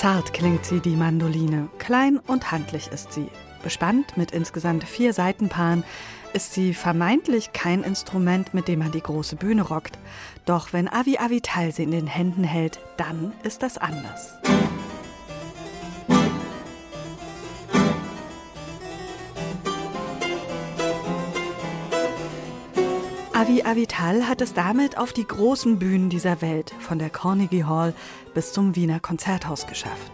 [0.00, 1.68] Zart klingt sie, die Mandoline.
[1.76, 3.26] Klein und handlich ist sie.
[3.62, 5.84] Bespannt mit insgesamt vier Seitenpaaren
[6.32, 9.98] ist sie vermeintlich kein Instrument, mit dem man die große Bühne rockt.
[10.46, 14.38] Doch wenn Avi Avital sie in den Händen hält, dann ist das anders.
[23.40, 27.94] Avi Avital hat es damit auf die großen Bühnen dieser Welt, von der Carnegie Hall
[28.34, 30.12] bis zum Wiener Konzerthaus geschafft.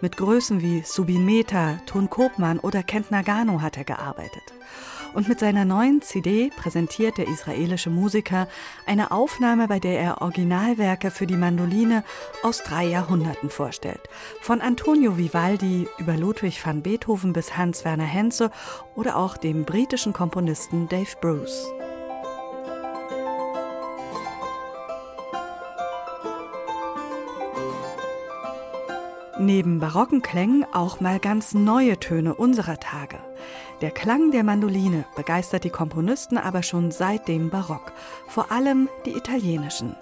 [0.00, 4.44] Mit Größen wie Subin Mehta, Ton Kopmann oder Kent Nagano hat er gearbeitet.
[5.12, 8.46] Und mit seiner neuen CD präsentiert der israelische Musiker
[8.86, 12.04] eine Aufnahme, bei der er Originalwerke für die Mandoline
[12.44, 14.08] aus drei Jahrhunderten vorstellt.
[14.40, 18.52] Von Antonio Vivaldi über Ludwig van Beethoven bis Hans Werner Henze
[18.94, 21.72] oder auch dem britischen Komponisten Dave Bruce.
[29.44, 33.18] Neben barocken Klängen auch mal ganz neue Töne unserer Tage.
[33.80, 37.90] Der Klang der Mandoline begeistert die Komponisten aber schon seit dem Barock,
[38.28, 39.96] vor allem die italienischen.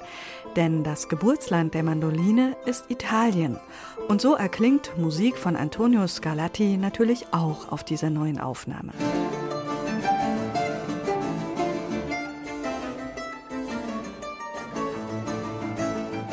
[0.56, 3.58] Denn das Geburtsland der Mandoline ist Italien.
[4.08, 8.92] Und so erklingt Musik von Antonio Scarlatti natürlich auch auf dieser neuen Aufnahme.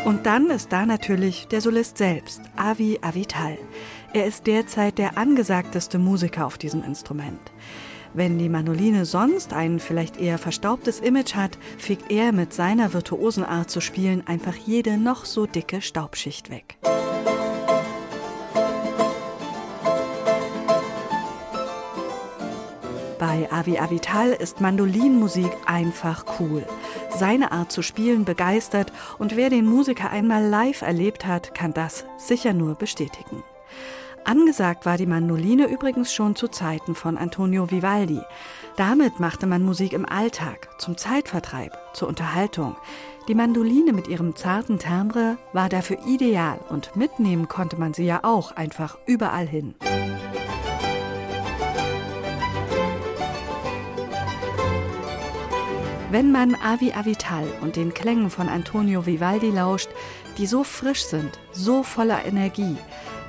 [0.07, 3.57] Und dann ist da natürlich der Solist selbst, Avi Avital.
[4.13, 7.41] Er ist derzeit der angesagteste Musiker auf diesem Instrument.
[8.13, 13.43] Wenn die Manoline sonst ein vielleicht eher verstaubtes Image hat, fegt er mit seiner virtuosen
[13.43, 16.77] Art zu spielen einfach jede noch so dicke Staubschicht weg.
[23.19, 26.63] Bei Avi Avital ist Mandolinmusik einfach cool.
[27.09, 32.05] Seine Art zu spielen begeistert und wer den Musiker einmal live erlebt hat, kann das
[32.17, 33.43] sicher nur bestätigen.
[34.23, 38.21] Angesagt war die Mandoline übrigens schon zu Zeiten von Antonio Vivaldi.
[38.75, 42.75] Damit machte man Musik im Alltag, zum Zeitvertreib, zur Unterhaltung.
[43.27, 48.19] Die Mandoline mit ihrem zarten Timbre war dafür ideal und mitnehmen konnte man sie ja
[48.23, 49.75] auch einfach überall hin.
[56.09, 59.89] Wenn man Avi Avital und den Klängen von Antonio Vivaldi lauscht,
[60.37, 62.77] die so frisch sind, so voller Energie,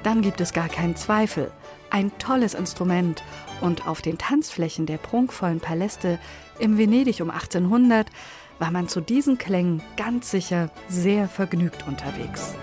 [0.04, 1.50] dann gibt es gar keinen Zweifel.
[1.90, 3.24] Ein tolles Instrument
[3.60, 6.20] und auf den Tanzflächen der prunkvollen Paläste
[6.60, 8.06] im Venedig um 1800
[8.60, 12.54] war man zu diesen Klängen ganz sicher sehr vergnügt unterwegs.